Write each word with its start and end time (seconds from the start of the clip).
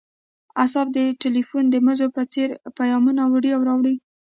اعصاب 0.61 0.87
د 0.95 0.97
ټیلیفون 1.21 1.63
د 1.69 1.75
مزو 1.85 2.07
په 2.15 2.21
څیر 2.33 2.49
پیامونه 2.77 3.21
وړي 3.31 3.51
او 3.53 3.61
راوړي 3.69 3.95